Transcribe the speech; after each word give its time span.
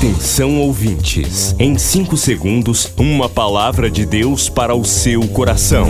Atenção 0.00 0.58
ouvintes, 0.58 1.54
em 1.58 1.76
5 1.76 2.16
segundos, 2.16 2.90
uma 2.96 3.28
palavra 3.28 3.90
de 3.90 4.06
Deus 4.06 4.48
para 4.48 4.74
o 4.74 4.82
seu 4.82 5.28
coração. 5.28 5.86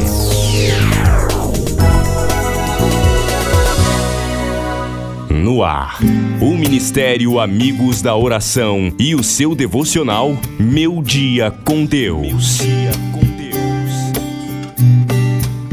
No 5.31 5.63
ar, 5.63 6.01
o 6.41 6.57
Ministério 6.57 7.39
Amigos 7.39 8.03
da 8.03 8.17
Oração 8.17 8.93
e 8.99 9.15
o 9.15 9.23
seu 9.23 9.55
devocional 9.55 10.37
Meu 10.59 11.01
Dia 11.01 11.53
com 11.65 11.85
Deus. 11.85 12.59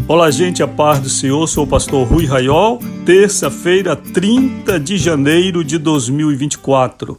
Olá, 0.08 0.30
gente, 0.30 0.62
a 0.62 0.68
paz 0.68 1.00
do 1.00 1.10
Senhor. 1.10 1.48
Sou 1.48 1.64
o 1.64 1.68
pastor 1.68 2.08
Rui 2.08 2.28
Raiol. 2.28 2.78
Terça-feira, 3.04 3.96
30 3.96 4.80
de 4.80 4.96
janeiro 4.96 5.64
de 5.64 5.80
2024. 5.80 7.18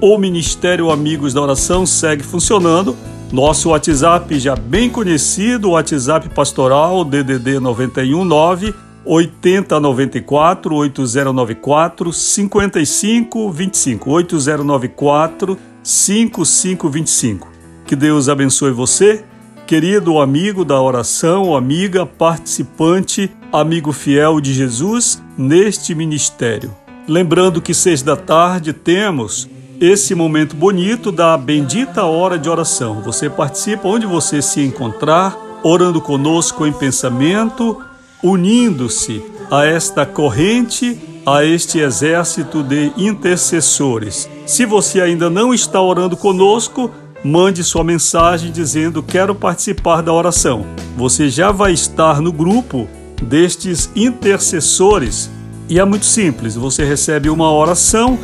O 0.00 0.16
Ministério 0.16 0.92
Amigos 0.92 1.34
da 1.34 1.42
Oração 1.42 1.84
segue 1.84 2.22
funcionando. 2.22 2.96
Nosso 3.32 3.70
WhatsApp 3.70 4.38
já 4.38 4.54
bem 4.54 4.88
conhecido, 4.88 5.70
o 5.70 5.72
WhatsApp 5.72 6.28
pastoral 6.28 7.04
DDD 7.04 7.58
919 7.58 8.72
8094 9.04 10.72
8094 10.72 12.12
5525 12.12 14.08
8094 14.08 15.58
5525. 15.82 17.48
Que 17.84 17.96
Deus 17.96 18.28
abençoe 18.28 18.70
você, 18.70 19.24
querido 19.66 20.20
amigo 20.20 20.64
da 20.64 20.80
oração, 20.80 21.56
amiga, 21.56 22.06
participante, 22.06 23.32
amigo 23.52 23.90
fiel 23.90 24.40
de 24.40 24.54
Jesus 24.54 25.20
neste 25.36 25.92
ministério. 25.92 26.70
Lembrando 27.08 27.60
que 27.60 27.74
seis 27.74 28.00
da 28.00 28.14
tarde 28.14 28.72
temos 28.72 29.48
esse 29.80 30.14
momento 30.14 30.56
bonito 30.56 31.12
da 31.12 31.36
bendita 31.36 32.04
hora 32.04 32.38
de 32.38 32.48
oração. 32.48 33.00
Você 33.02 33.30
participa 33.30 33.86
onde 33.86 34.06
você 34.06 34.42
se 34.42 34.60
encontrar, 34.60 35.36
orando 35.62 36.00
conosco 36.00 36.66
em 36.66 36.72
pensamento, 36.72 37.80
unindo-se 38.22 39.22
a 39.50 39.64
esta 39.64 40.04
corrente, 40.04 40.98
a 41.24 41.44
este 41.44 41.78
exército 41.78 42.62
de 42.62 42.92
intercessores. 42.96 44.28
Se 44.46 44.64
você 44.66 45.00
ainda 45.00 45.30
não 45.30 45.54
está 45.54 45.80
orando 45.80 46.16
conosco, 46.16 46.90
mande 47.24 47.62
sua 47.62 47.84
mensagem 47.84 48.50
dizendo 48.50 49.02
quero 49.02 49.34
participar 49.34 50.02
da 50.02 50.12
oração. 50.12 50.66
Você 50.96 51.28
já 51.28 51.52
vai 51.52 51.72
estar 51.72 52.20
no 52.20 52.32
grupo 52.32 52.88
destes 53.22 53.90
intercessores 53.94 55.30
e 55.68 55.78
é 55.78 55.84
muito 55.84 56.06
simples. 56.06 56.56
Você 56.56 56.84
recebe 56.84 57.30
uma 57.30 57.52
oração 57.52 58.18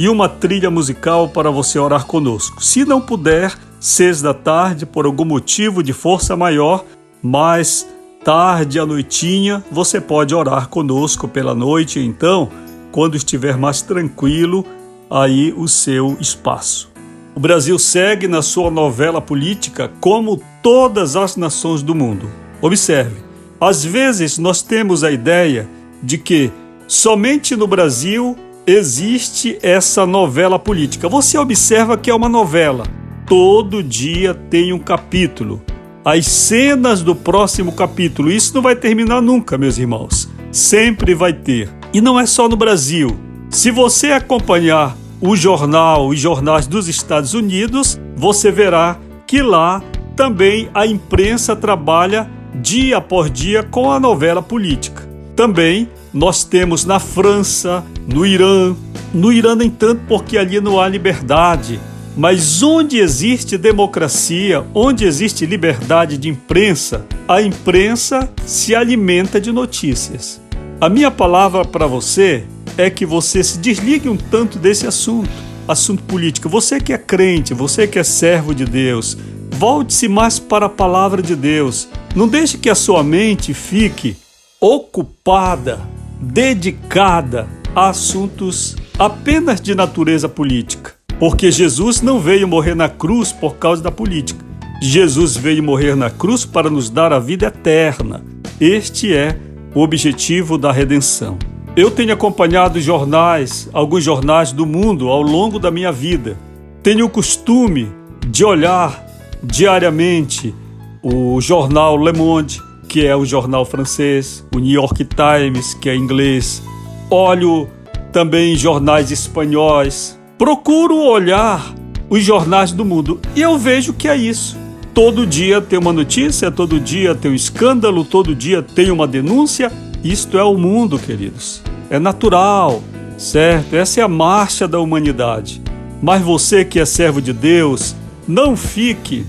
e 0.00 0.08
uma 0.08 0.30
trilha 0.30 0.70
musical 0.70 1.28
para 1.28 1.50
você 1.50 1.78
orar 1.78 2.06
conosco. 2.06 2.64
Se 2.64 2.86
não 2.86 3.02
puder, 3.02 3.54
seis 3.78 4.22
da 4.22 4.32
tarde, 4.32 4.86
por 4.86 5.04
algum 5.04 5.26
motivo 5.26 5.82
de 5.82 5.92
força 5.92 6.34
maior, 6.34 6.86
mais 7.22 7.86
tarde 8.24 8.80
à 8.80 8.86
noitinha, 8.86 9.62
você 9.70 10.00
pode 10.00 10.34
orar 10.34 10.68
conosco 10.70 11.28
pela 11.28 11.54
noite, 11.54 12.00
então, 12.00 12.48
quando 12.90 13.14
estiver 13.14 13.58
mais 13.58 13.82
tranquilo, 13.82 14.64
aí 15.10 15.52
o 15.54 15.68
seu 15.68 16.16
espaço. 16.18 16.90
O 17.34 17.40
Brasil 17.40 17.78
segue 17.78 18.26
na 18.26 18.40
sua 18.40 18.70
novela 18.70 19.20
política 19.20 19.92
como 20.00 20.40
todas 20.62 21.14
as 21.14 21.36
nações 21.36 21.82
do 21.82 21.94
mundo. 21.94 22.26
Observe, 22.62 23.16
às 23.60 23.84
vezes 23.84 24.38
nós 24.38 24.62
temos 24.62 25.04
a 25.04 25.10
ideia 25.10 25.68
de 26.02 26.16
que 26.16 26.50
somente 26.88 27.54
no 27.54 27.66
Brasil 27.66 28.34
existe 28.66 29.58
essa 29.62 30.06
novela 30.06 30.58
política. 30.58 31.08
Você 31.08 31.38
observa 31.38 31.96
que 31.96 32.10
é 32.10 32.14
uma 32.14 32.28
novela. 32.28 32.84
Todo 33.26 33.82
dia 33.82 34.34
tem 34.34 34.72
um 34.72 34.78
capítulo. 34.78 35.62
As 36.04 36.26
cenas 36.26 37.02
do 37.02 37.14
próximo 37.14 37.72
capítulo. 37.72 38.30
Isso 38.30 38.54
não 38.54 38.62
vai 38.62 38.76
terminar 38.76 39.20
nunca, 39.20 39.58
meus 39.58 39.78
irmãos. 39.78 40.28
Sempre 40.50 41.14
vai 41.14 41.32
ter. 41.32 41.68
E 41.92 42.00
não 42.00 42.18
é 42.18 42.26
só 42.26 42.48
no 42.48 42.56
Brasil. 42.56 43.16
Se 43.50 43.70
você 43.70 44.12
acompanhar 44.12 44.96
o 45.20 45.36
jornal, 45.36 46.08
os 46.08 46.18
jornais 46.18 46.66
dos 46.66 46.88
Estados 46.88 47.34
Unidos, 47.34 48.00
você 48.16 48.50
verá 48.50 48.98
que 49.26 49.42
lá 49.42 49.82
também 50.16 50.68
a 50.74 50.86
imprensa 50.86 51.54
trabalha 51.54 52.30
dia 52.54 52.96
após 52.98 53.30
dia 53.30 53.62
com 53.62 53.90
a 53.90 54.00
novela 54.00 54.42
política. 54.42 55.08
Também 55.36 55.88
nós 56.12 56.44
temos 56.44 56.84
na 56.84 56.98
França, 56.98 57.84
no 58.12 58.26
Irã, 58.26 58.74
no 59.14 59.32
Irã 59.32 59.54
nem 59.54 59.70
tanto 59.70 60.02
porque 60.08 60.36
ali 60.36 60.60
não 60.60 60.80
há 60.80 60.88
liberdade, 60.88 61.80
mas 62.16 62.62
onde 62.62 62.98
existe 62.98 63.56
democracia, 63.56 64.64
onde 64.74 65.04
existe 65.04 65.46
liberdade 65.46 66.18
de 66.18 66.28
imprensa, 66.28 67.06
a 67.28 67.40
imprensa 67.40 68.28
se 68.44 68.74
alimenta 68.74 69.40
de 69.40 69.52
notícias. 69.52 70.40
A 70.80 70.88
minha 70.88 71.10
palavra 71.10 71.64
para 71.64 71.86
você 71.86 72.44
é 72.76 72.90
que 72.90 73.06
você 73.06 73.44
se 73.44 73.58
desligue 73.58 74.08
um 74.08 74.16
tanto 74.16 74.58
desse 74.58 74.86
assunto, 74.86 75.30
assunto 75.68 76.02
político. 76.02 76.48
Você 76.48 76.80
que 76.80 76.92
é 76.92 76.98
crente, 76.98 77.54
você 77.54 77.86
que 77.86 77.98
é 77.98 78.04
servo 78.04 78.54
de 78.54 78.64
Deus, 78.64 79.16
volte-se 79.52 80.08
mais 80.08 80.38
para 80.38 80.66
a 80.66 80.70
palavra 80.70 81.22
de 81.22 81.36
Deus. 81.36 81.88
Não 82.16 82.26
deixe 82.26 82.58
que 82.58 82.70
a 82.70 82.74
sua 82.74 83.04
mente 83.04 83.54
fique 83.54 84.16
ocupada, 84.60 85.80
dedicada 86.20 87.59
a 87.74 87.88
assuntos 87.88 88.76
apenas 88.98 89.60
de 89.60 89.74
natureza 89.74 90.28
política. 90.28 90.94
Porque 91.18 91.50
Jesus 91.50 92.00
não 92.00 92.18
veio 92.18 92.48
morrer 92.48 92.74
na 92.74 92.88
cruz 92.88 93.32
por 93.32 93.56
causa 93.56 93.82
da 93.82 93.90
política. 93.90 94.44
Jesus 94.80 95.36
veio 95.36 95.62
morrer 95.62 95.94
na 95.94 96.08
cruz 96.08 96.44
para 96.44 96.70
nos 96.70 96.88
dar 96.88 97.12
a 97.12 97.18
vida 97.18 97.46
eterna. 97.46 98.24
Este 98.58 99.14
é 99.14 99.36
o 99.74 99.82
objetivo 99.82 100.56
da 100.56 100.72
redenção. 100.72 101.38
Eu 101.76 101.90
tenho 101.90 102.12
acompanhado 102.12 102.80
jornais, 102.80 103.68
alguns 103.72 104.02
jornais 104.02 104.52
do 104.52 104.66
mundo 104.66 105.08
ao 105.08 105.22
longo 105.22 105.58
da 105.58 105.70
minha 105.70 105.92
vida. 105.92 106.36
Tenho 106.82 107.06
o 107.06 107.10
costume 107.10 107.92
de 108.26 108.44
olhar 108.44 109.06
diariamente 109.42 110.54
o 111.02 111.40
jornal 111.40 111.96
Le 111.96 112.12
Monde, 112.12 112.60
que 112.88 113.06
é 113.06 113.14
o 113.14 113.24
jornal 113.24 113.64
francês, 113.64 114.44
o 114.54 114.58
New 114.58 114.72
York 114.72 115.04
Times, 115.04 115.74
que 115.74 115.88
é 115.88 115.94
inglês. 115.94 116.62
Olho 117.10 117.68
também 118.12 118.56
jornais 118.56 119.10
espanhóis. 119.10 120.18
Procuro 120.38 120.96
olhar 120.96 121.74
os 122.08 122.24
jornais 122.24 122.72
do 122.72 122.84
mundo 122.84 123.20
e 123.34 123.42
eu 123.42 123.58
vejo 123.58 123.92
que 123.92 124.08
é 124.08 124.16
isso. 124.16 124.56
Todo 124.94 125.26
dia 125.26 125.60
tem 125.60 125.78
uma 125.78 125.92
notícia, 125.92 126.50
todo 126.50 126.80
dia 126.80 127.14
tem 127.14 127.30
um 127.30 127.34
escândalo, 127.34 128.04
todo 128.04 128.34
dia 128.34 128.62
tem 128.62 128.90
uma 128.90 129.06
denúncia. 129.06 129.70
Isto 130.02 130.38
é 130.38 130.44
o 130.44 130.56
mundo, 130.56 130.98
queridos. 130.98 131.62
É 131.90 131.98
natural, 131.98 132.82
certo? 133.18 133.74
Essa 133.74 134.00
é 134.00 134.02
a 134.02 134.08
marcha 134.08 134.66
da 134.66 134.80
humanidade. 134.80 135.60
Mas 136.02 136.22
você 136.22 136.64
que 136.64 136.80
é 136.80 136.84
servo 136.84 137.20
de 137.20 137.32
Deus, 137.32 137.94
não 138.26 138.56
fique 138.56 139.26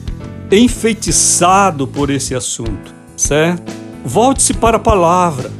enfeitiçado 0.51 1.85
por 1.87 2.09
esse 2.09 2.33
assunto 2.33 3.01
certo? 3.21 3.71
Volte-se 4.03 4.53
para 4.53 4.77
a 4.77 4.79
palavra, 4.79 5.51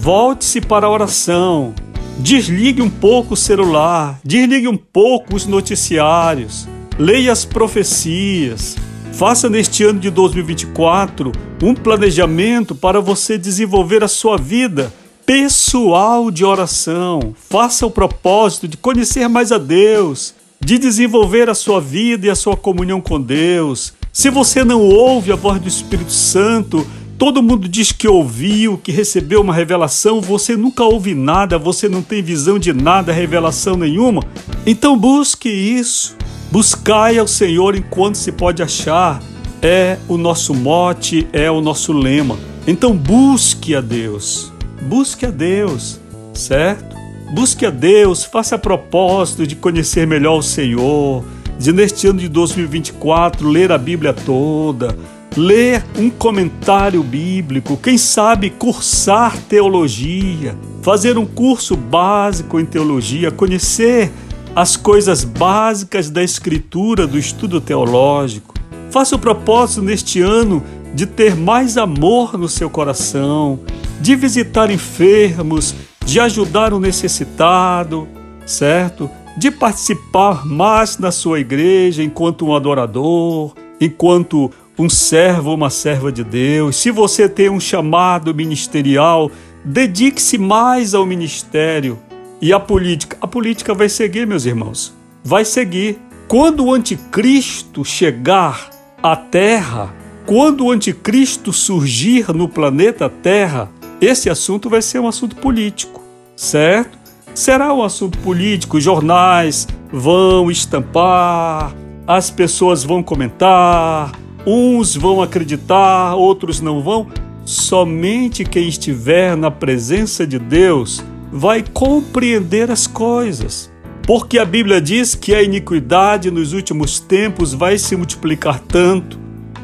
volte-se 0.00 0.60
para 0.60 0.86
a 0.86 0.90
oração, 0.90 1.74
desligue 2.20 2.80
um 2.80 2.88
pouco 2.88 3.34
o 3.34 3.36
celular, 3.36 4.20
desligue 4.24 4.68
um 4.68 4.76
pouco 4.76 5.34
os 5.34 5.44
noticiários, 5.44 6.68
leia 6.96 7.32
as 7.32 7.44
profecias. 7.44 8.76
Faça 9.12 9.50
neste 9.50 9.82
ano 9.82 9.98
de 9.98 10.08
2024 10.08 11.32
um 11.60 11.74
planejamento 11.74 12.76
para 12.76 13.00
você 13.00 13.36
desenvolver 13.36 14.04
a 14.04 14.08
sua 14.08 14.38
vida 14.38 14.92
pessoal 15.26 16.30
de 16.30 16.44
oração. 16.44 17.34
Faça 17.36 17.84
o 17.84 17.90
propósito 17.90 18.68
de 18.68 18.76
conhecer 18.76 19.28
mais 19.28 19.50
a 19.50 19.58
Deus, 19.58 20.32
de 20.60 20.78
desenvolver 20.78 21.50
a 21.50 21.54
sua 21.54 21.80
vida 21.80 22.28
e 22.28 22.30
a 22.30 22.36
sua 22.36 22.56
comunhão 22.56 23.00
com 23.00 23.20
Deus. 23.20 23.92
Se 24.12 24.30
você 24.30 24.62
não 24.62 24.80
ouve 24.80 25.32
a 25.32 25.36
voz 25.36 25.60
do 25.60 25.68
Espírito 25.68 26.12
Santo, 26.12 26.86
Todo 27.18 27.42
mundo 27.42 27.68
diz 27.68 27.90
que 27.90 28.06
ouviu, 28.06 28.78
que 28.78 28.92
recebeu 28.92 29.40
uma 29.40 29.52
revelação, 29.52 30.20
você 30.20 30.56
nunca 30.56 30.84
ouve 30.84 31.16
nada, 31.16 31.58
você 31.58 31.88
não 31.88 32.00
tem 32.00 32.22
visão 32.22 32.60
de 32.60 32.72
nada, 32.72 33.12
revelação 33.12 33.76
nenhuma. 33.76 34.22
Então 34.64 34.96
busque 34.96 35.48
isso. 35.48 36.16
Buscai 36.52 37.18
ao 37.18 37.26
Senhor 37.26 37.74
enquanto 37.74 38.14
se 38.14 38.30
pode 38.30 38.62
achar. 38.62 39.20
É 39.60 39.98
o 40.06 40.16
nosso 40.16 40.54
mote, 40.54 41.26
é 41.32 41.50
o 41.50 41.60
nosso 41.60 41.92
lema. 41.92 42.38
Então 42.68 42.96
busque 42.96 43.74
a 43.74 43.80
Deus. 43.80 44.52
Busque 44.80 45.26
a 45.26 45.30
Deus, 45.32 46.00
certo? 46.32 46.96
Busque 47.34 47.66
a 47.66 47.70
Deus, 47.70 48.22
faça 48.22 48.54
a 48.54 48.58
propósito 48.58 49.44
de 49.44 49.56
conhecer 49.56 50.06
melhor 50.06 50.38
o 50.38 50.42
Senhor, 50.42 51.24
de 51.58 51.72
neste 51.72 52.06
ano 52.06 52.20
de 52.20 52.28
2024 52.28 53.48
ler 53.48 53.72
a 53.72 53.76
Bíblia 53.76 54.12
toda 54.12 54.96
ler 55.36 55.84
um 55.96 56.10
comentário 56.10 57.02
bíblico, 57.02 57.76
quem 57.76 57.96
sabe 57.96 58.50
cursar 58.50 59.36
teologia, 59.48 60.56
fazer 60.82 61.18
um 61.18 61.26
curso 61.26 61.76
básico 61.76 62.58
em 62.58 62.64
teologia, 62.64 63.30
conhecer 63.30 64.10
as 64.54 64.76
coisas 64.76 65.22
básicas 65.22 66.10
da 66.10 66.22
escritura, 66.22 67.06
do 67.06 67.18
estudo 67.18 67.60
teológico. 67.60 68.54
Faça 68.90 69.16
o 69.16 69.18
propósito 69.18 69.82
neste 69.82 70.20
ano 70.20 70.62
de 70.94 71.06
ter 71.06 71.36
mais 71.36 71.76
amor 71.76 72.36
no 72.36 72.48
seu 72.48 72.70
coração, 72.70 73.60
de 74.00 74.16
visitar 74.16 74.70
enfermos, 74.70 75.74
de 76.04 76.18
ajudar 76.18 76.72
o 76.72 76.80
necessitado, 76.80 78.08
certo? 78.46 79.10
De 79.36 79.50
participar 79.50 80.46
mais 80.46 80.98
na 80.98 81.12
sua 81.12 81.38
igreja 81.38 82.02
enquanto 82.02 82.46
um 82.46 82.56
adorador, 82.56 83.54
enquanto 83.80 84.50
um 84.78 84.88
servo 84.88 85.50
ou 85.50 85.56
uma 85.56 85.70
serva 85.70 86.12
de 86.12 86.22
Deus. 86.22 86.76
Se 86.76 86.90
você 86.90 87.28
tem 87.28 87.50
um 87.50 87.58
chamado 87.58 88.32
ministerial, 88.34 89.30
dedique-se 89.64 90.38
mais 90.38 90.94
ao 90.94 91.04
ministério 91.04 91.98
e 92.40 92.52
à 92.52 92.60
política. 92.60 93.16
A 93.20 93.26
política 93.26 93.74
vai 93.74 93.88
seguir, 93.88 94.26
meus 94.26 94.46
irmãos. 94.46 94.94
Vai 95.24 95.44
seguir. 95.44 95.98
Quando 96.28 96.64
o 96.64 96.72
anticristo 96.72 97.84
chegar 97.84 98.70
à 99.02 99.16
Terra, 99.16 99.92
quando 100.24 100.66
o 100.66 100.70
anticristo 100.70 101.52
surgir 101.52 102.32
no 102.34 102.48
planeta 102.48 103.08
Terra, 103.08 103.70
esse 104.00 104.30
assunto 104.30 104.68
vai 104.68 104.82
ser 104.82 105.00
um 105.00 105.08
assunto 105.08 105.34
político, 105.36 106.02
certo? 106.36 106.98
Será 107.34 107.72
um 107.72 107.82
assunto 107.82 108.18
político, 108.18 108.80
jornais 108.80 109.66
vão 109.90 110.50
estampar, 110.50 111.74
as 112.06 112.30
pessoas 112.30 112.84
vão 112.84 113.02
comentar, 113.02 114.12
uns 114.46 114.96
vão 114.96 115.22
acreditar, 115.22 116.14
outros 116.14 116.60
não 116.60 116.82
vão. 116.82 117.06
Somente 117.44 118.44
quem 118.44 118.68
estiver 118.68 119.36
na 119.36 119.50
presença 119.50 120.26
de 120.26 120.38
Deus 120.38 121.02
vai 121.32 121.62
compreender 121.62 122.70
as 122.70 122.86
coisas. 122.86 123.70
Porque 124.06 124.38
a 124.38 124.44
Bíblia 124.44 124.80
diz 124.80 125.14
que 125.14 125.34
a 125.34 125.42
iniquidade 125.42 126.30
nos 126.30 126.52
últimos 126.52 126.98
tempos 126.98 127.52
vai 127.52 127.78
se 127.78 127.94
multiplicar 127.94 128.58
tanto 128.60 129.18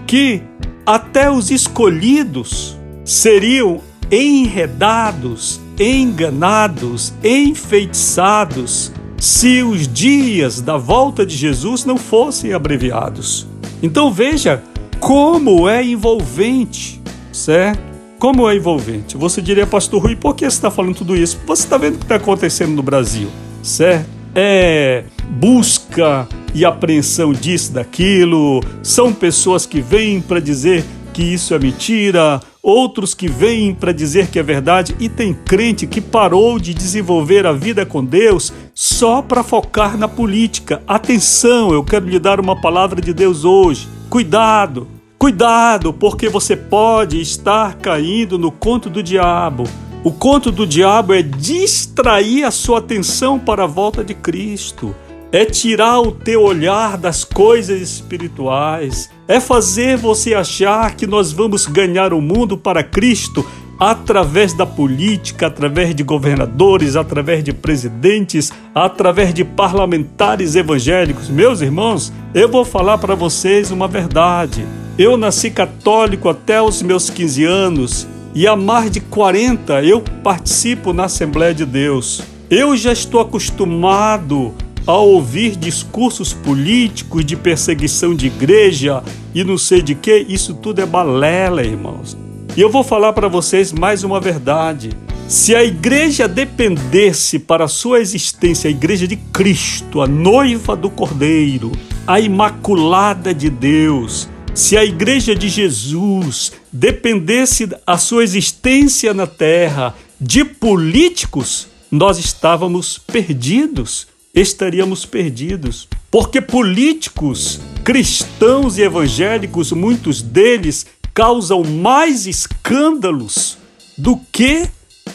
que 0.06 0.42
até 0.84 1.30
os 1.30 1.50
escolhidos 1.50 2.76
seriam 3.04 3.80
enredados, 4.10 5.60
enganados, 5.78 7.14
enfeitiçados, 7.22 8.92
se 9.18 9.62
os 9.62 9.88
dias 9.88 10.60
da 10.60 10.76
volta 10.76 11.24
de 11.24 11.34
Jesus 11.34 11.84
não 11.86 11.96
fossem 11.96 12.52
abreviados. 12.52 13.46
Então 13.84 14.10
veja 14.10 14.62
como 14.98 15.68
é 15.68 15.84
envolvente, 15.84 17.02
certo? 17.30 17.78
Como 18.18 18.48
é 18.48 18.56
envolvente. 18.56 19.14
Você 19.14 19.42
diria, 19.42 19.66
Pastor 19.66 20.02
Rui, 20.02 20.16
por 20.16 20.34
que 20.34 20.46
você 20.46 20.56
está 20.56 20.70
falando 20.70 20.94
tudo 20.94 21.14
isso? 21.14 21.38
Você 21.46 21.64
está 21.64 21.76
vendo 21.76 21.96
o 21.96 21.98
que 21.98 22.04
está 22.06 22.14
acontecendo 22.14 22.70
no 22.70 22.82
Brasil, 22.82 23.28
certo? 23.62 24.08
É 24.34 25.04
busca 25.28 26.26
e 26.54 26.64
apreensão 26.64 27.34
disso, 27.34 27.74
daquilo. 27.74 28.62
São 28.82 29.12
pessoas 29.12 29.66
que 29.66 29.82
vêm 29.82 30.18
para 30.18 30.40
dizer 30.40 30.82
que 31.12 31.22
isso 31.22 31.52
é 31.52 31.58
mentira, 31.58 32.40
outros 32.64 33.12
que 33.12 33.28
vêm 33.28 33.74
para 33.74 33.92
dizer 33.92 34.28
que 34.28 34.38
é 34.38 34.42
verdade, 34.42 34.96
e 34.98 35.06
tem 35.06 35.34
crente 35.34 35.86
que 35.86 36.00
parou 36.00 36.58
de 36.58 36.72
desenvolver 36.72 37.46
a 37.46 37.52
vida 37.52 37.84
com 37.84 38.02
Deus 38.02 38.50
só 38.74 39.20
para 39.20 39.44
focar 39.44 39.98
na 39.98 40.08
política. 40.08 40.82
Atenção, 40.88 41.74
eu 41.74 41.84
quero 41.84 42.08
lhe 42.08 42.18
dar 42.18 42.40
uma 42.40 42.58
palavra 42.58 43.02
de 43.02 43.12
Deus 43.12 43.44
hoje. 43.44 43.86
Cuidado, 44.08 44.88
cuidado, 45.18 45.92
porque 45.92 46.30
você 46.30 46.56
pode 46.56 47.20
estar 47.20 47.74
caindo 47.74 48.38
no 48.38 48.50
conto 48.50 48.88
do 48.88 49.02
diabo. 49.02 49.64
O 50.02 50.10
conto 50.10 50.50
do 50.50 50.66
diabo 50.66 51.12
é 51.12 51.20
distrair 51.22 52.44
a 52.44 52.50
sua 52.50 52.78
atenção 52.78 53.38
para 53.38 53.64
a 53.64 53.66
volta 53.66 54.02
de 54.02 54.14
Cristo 54.14 54.94
é 55.34 55.44
tirar 55.44 55.98
o 55.98 56.12
teu 56.12 56.42
olhar 56.44 56.96
das 56.96 57.24
coisas 57.24 57.80
espirituais, 57.80 59.10
é 59.26 59.40
fazer 59.40 59.96
você 59.96 60.32
achar 60.32 60.94
que 60.94 61.08
nós 61.08 61.32
vamos 61.32 61.66
ganhar 61.66 62.12
o 62.12 62.20
mundo 62.20 62.56
para 62.56 62.84
Cristo 62.84 63.44
através 63.76 64.52
da 64.52 64.64
política, 64.64 65.48
através 65.48 65.92
de 65.92 66.04
governadores, 66.04 66.94
através 66.94 67.42
de 67.42 67.52
presidentes, 67.52 68.52
através 68.72 69.34
de 69.34 69.42
parlamentares 69.42 70.54
evangélicos. 70.54 71.28
Meus 71.28 71.60
irmãos, 71.60 72.12
eu 72.32 72.48
vou 72.48 72.64
falar 72.64 72.98
para 72.98 73.16
vocês 73.16 73.72
uma 73.72 73.88
verdade. 73.88 74.64
Eu 74.96 75.16
nasci 75.16 75.50
católico 75.50 76.28
até 76.28 76.62
os 76.62 76.80
meus 76.80 77.10
15 77.10 77.44
anos 77.44 78.06
e 78.36 78.46
há 78.46 78.54
mais 78.54 78.88
de 78.88 79.00
40 79.00 79.82
eu 79.82 80.00
participo 80.22 80.92
na 80.92 81.06
Assembleia 81.06 81.52
de 81.52 81.66
Deus. 81.66 82.22
Eu 82.48 82.76
já 82.76 82.92
estou 82.92 83.20
acostumado 83.20 84.54
ao 84.86 85.08
ouvir 85.08 85.56
discursos 85.56 86.32
políticos 86.32 87.24
de 87.24 87.36
perseguição 87.36 88.14
de 88.14 88.26
igreja 88.26 89.02
e 89.34 89.42
não 89.42 89.56
sei 89.56 89.80
de 89.80 89.94
que, 89.94 90.26
isso 90.28 90.54
tudo 90.54 90.80
é 90.80 90.86
balela, 90.86 91.62
irmãos. 91.62 92.16
E 92.56 92.60
eu 92.60 92.70
vou 92.70 92.84
falar 92.84 93.12
para 93.12 93.28
vocês 93.28 93.72
mais 93.72 94.04
uma 94.04 94.20
verdade. 94.20 94.90
Se 95.26 95.56
a 95.56 95.64
igreja 95.64 96.28
dependesse 96.28 97.38
para 97.38 97.66
sua 97.66 98.00
existência, 98.00 98.68
a 98.68 98.70
igreja 98.70 99.08
de 99.08 99.16
Cristo, 99.16 100.02
a 100.02 100.06
noiva 100.06 100.76
do 100.76 100.90
Cordeiro, 100.90 101.72
a 102.06 102.20
imaculada 102.20 103.34
de 103.34 103.48
Deus, 103.48 104.28
se 104.54 104.76
a 104.76 104.84
igreja 104.84 105.34
de 105.34 105.48
Jesus 105.48 106.52
dependesse 106.70 107.68
a 107.86 107.98
sua 107.98 108.22
existência 108.22 109.12
na 109.14 109.26
terra 109.26 109.94
de 110.20 110.44
políticos, 110.44 111.66
nós 111.90 112.18
estávamos 112.18 112.98
perdidos 112.98 114.06
estaríamos 114.34 115.06
perdidos. 115.06 115.88
Porque 116.10 116.40
políticos, 116.40 117.60
cristãos 117.84 118.78
e 118.78 118.82
evangélicos, 118.82 119.72
muitos 119.72 120.20
deles 120.20 120.86
causam 121.12 121.62
mais 121.62 122.26
escândalos 122.26 123.56
do 123.96 124.16
que 124.32 124.68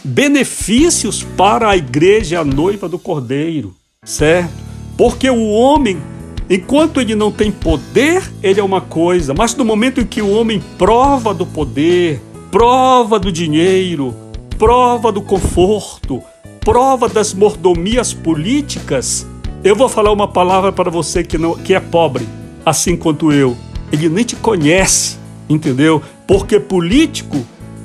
benefícios 0.03 1.23
para 1.35 1.69
a 1.69 1.77
igreja, 1.77 2.39
a 2.39 2.45
noiva 2.45 2.87
do 2.87 2.97
Cordeiro, 2.97 3.75
certo? 4.03 4.53
Porque 4.97 5.29
o 5.29 5.49
homem, 5.49 6.01
enquanto 6.49 7.01
ele 7.01 7.15
não 7.15 7.31
tem 7.31 7.51
poder, 7.51 8.23
ele 8.41 8.59
é 8.59 8.63
uma 8.63 8.81
coisa, 8.81 9.33
mas 9.33 9.55
no 9.55 9.65
momento 9.65 9.99
em 9.99 10.05
que 10.05 10.21
o 10.21 10.31
homem 10.31 10.61
prova 10.77 11.33
do 11.33 11.45
poder, 11.45 12.21
prova 12.51 13.19
do 13.19 13.31
dinheiro, 13.31 14.15
prova 14.57 15.11
do 15.11 15.21
conforto, 15.21 16.21
prova 16.59 17.07
das 17.07 17.33
mordomias 17.33 18.13
políticas, 18.13 19.25
eu 19.63 19.75
vou 19.75 19.89
falar 19.89 20.11
uma 20.11 20.27
palavra 20.27 20.71
para 20.71 20.89
você 20.89 21.23
que, 21.23 21.37
não, 21.37 21.55
que 21.55 21.73
é 21.73 21.79
pobre, 21.79 22.27
assim 22.65 22.95
quanto 22.95 23.31
eu. 23.31 23.57
Ele 23.91 24.07
nem 24.07 24.23
te 24.23 24.35
conhece, 24.35 25.17
entendeu? 25.49 26.01
Porque 26.27 26.59
político, 26.59 27.43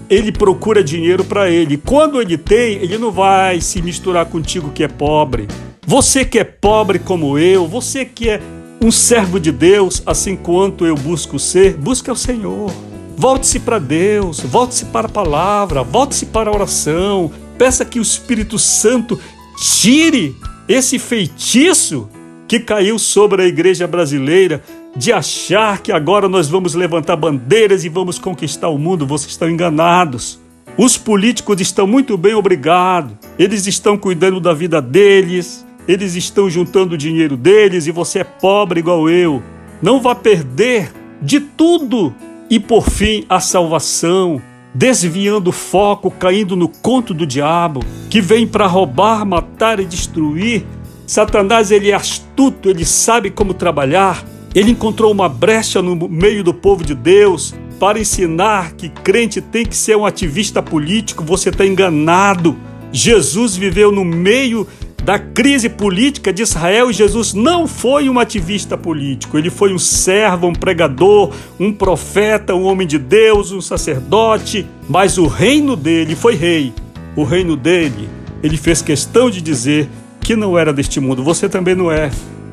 ele 0.08 0.30
procura 0.30 0.84
dinheiro 0.84 1.24
para 1.24 1.50
ele. 1.50 1.76
Quando 1.76 2.20
ele 2.20 2.36
tem, 2.36 2.74
ele 2.76 2.98
não 2.98 3.10
vai 3.10 3.60
se 3.60 3.80
misturar 3.80 4.26
contigo 4.26 4.70
que 4.70 4.84
é 4.84 4.88
pobre. 4.88 5.48
Você 5.86 6.24
que 6.24 6.38
é 6.38 6.44
pobre 6.44 6.98
como 6.98 7.38
eu, 7.38 7.66
você 7.66 8.04
que 8.04 8.28
é 8.28 8.40
um 8.80 8.90
servo 8.90 9.40
de 9.40 9.50
Deus, 9.50 10.02
assim 10.04 10.36
quanto 10.36 10.86
eu 10.86 10.94
busco 10.94 11.38
ser, 11.38 11.74
busque 11.74 12.10
ao 12.10 12.16
Senhor. 12.16 12.70
Volte-se 13.16 13.60
para 13.60 13.78
Deus, 13.78 14.40
volte-se 14.40 14.86
para 14.86 15.06
a 15.06 15.10
palavra, 15.10 15.82
volte-se 15.82 16.26
para 16.26 16.50
a 16.50 16.52
oração, 16.52 17.30
Peça 17.58 17.84
que 17.84 17.98
o 17.98 18.02
Espírito 18.02 18.58
Santo 18.58 19.18
tire 19.56 20.34
esse 20.68 20.98
feitiço 20.98 22.08
que 22.48 22.60
caiu 22.60 22.98
sobre 22.98 23.42
a 23.42 23.46
igreja 23.46 23.86
brasileira 23.86 24.62
de 24.96 25.12
achar 25.12 25.80
que 25.80 25.90
agora 25.90 26.28
nós 26.28 26.48
vamos 26.48 26.74
levantar 26.74 27.16
bandeiras 27.16 27.84
e 27.84 27.88
vamos 27.88 28.18
conquistar 28.18 28.68
o 28.68 28.78
mundo. 28.78 29.06
Vocês 29.06 29.32
estão 29.32 29.50
enganados. 29.50 30.38
Os 30.76 30.98
políticos 30.98 31.60
estão 31.60 31.86
muito 31.86 32.16
bem, 32.16 32.34
obrigado. 32.34 33.16
Eles 33.38 33.66
estão 33.66 33.96
cuidando 33.96 34.40
da 34.40 34.52
vida 34.52 34.82
deles, 34.82 35.64
eles 35.86 36.14
estão 36.14 36.50
juntando 36.50 36.94
o 36.94 36.98
dinheiro 36.98 37.36
deles 37.36 37.86
e 37.86 37.92
você 37.92 38.20
é 38.20 38.24
pobre 38.24 38.80
igual 38.80 39.08
eu. 39.08 39.42
Não 39.80 40.00
vá 40.00 40.14
perder 40.14 40.92
de 41.20 41.40
tudo 41.40 42.14
e 42.50 42.58
por 42.58 42.88
fim 42.88 43.24
a 43.28 43.40
salvação 43.40 44.40
desviando 44.74 45.48
o 45.48 45.52
foco, 45.52 46.10
caindo 46.10 46.56
no 46.56 46.68
conto 46.68 47.14
do 47.14 47.26
diabo, 47.26 47.80
que 48.10 48.20
vem 48.20 48.46
para 48.46 48.66
roubar, 48.66 49.24
matar 49.24 49.78
e 49.78 49.84
destruir. 49.84 50.66
Satanás 51.06 51.70
ele 51.70 51.90
é 51.90 51.94
astuto, 51.94 52.68
ele 52.68 52.84
sabe 52.84 53.30
como 53.30 53.54
trabalhar. 53.54 54.24
Ele 54.54 54.70
encontrou 54.70 55.12
uma 55.12 55.28
brecha 55.28 55.80
no 55.80 56.08
meio 56.08 56.42
do 56.42 56.54
povo 56.54 56.84
de 56.84 56.94
Deus 56.94 57.54
para 57.78 58.00
ensinar 58.00 58.72
que 58.72 58.88
crente 58.88 59.40
tem 59.40 59.64
que 59.64 59.76
ser 59.76 59.96
um 59.96 60.06
ativista 60.06 60.62
político. 60.62 61.24
Você 61.24 61.50
está 61.50 61.66
enganado. 61.66 62.56
Jesus 62.92 63.56
viveu 63.56 63.90
no 63.90 64.04
meio 64.04 64.66
da 65.04 65.18
crise 65.18 65.68
política 65.68 66.32
de 66.32 66.42
Israel, 66.42 66.90
Jesus 66.90 67.34
não 67.34 67.66
foi 67.66 68.08
um 68.08 68.18
ativista 68.18 68.76
político, 68.76 69.36
ele 69.36 69.50
foi 69.50 69.74
um 69.74 69.78
servo, 69.78 70.46
um 70.46 70.54
pregador, 70.54 71.30
um 71.60 71.70
profeta, 71.70 72.54
um 72.54 72.64
homem 72.64 72.86
de 72.86 72.98
Deus, 72.98 73.52
um 73.52 73.60
sacerdote, 73.60 74.66
mas 74.88 75.18
o 75.18 75.26
reino 75.26 75.76
dele 75.76 76.16
foi 76.16 76.34
rei. 76.34 76.72
o 77.14 77.22
reino 77.22 77.54
dele, 77.54 78.08
ele 78.42 78.56
fez 78.56 78.80
questão 78.80 79.30
de 79.30 79.40
dizer 79.40 79.88
que 80.20 80.34
não 80.34 80.58
era 80.58 80.72
deste 80.72 80.98
mundo. 80.98 81.22
Você 81.22 81.48
também 81.48 81.74
não 81.74 81.92
é. 81.92 82.10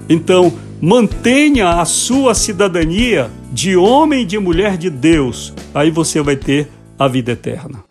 Então, 0.09 0.53
mantenha 0.81 1.69
a 1.69 1.85
sua 1.85 2.35
cidadania 2.35 3.31
de 3.51 3.75
homem 3.77 4.21
e 4.21 4.25
de 4.25 4.37
mulher 4.37 4.77
de 4.77 4.89
Deus. 4.89 5.53
Aí 5.73 5.89
você 5.89 6.21
vai 6.21 6.35
ter 6.35 6.69
a 6.99 7.07
vida 7.07 7.31
eterna. 7.31 7.90